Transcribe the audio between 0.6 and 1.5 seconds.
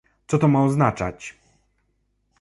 oznaczać?